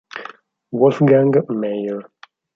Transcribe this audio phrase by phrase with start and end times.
[0.77, 1.29] Wolfgang
[1.59, 1.99] Mair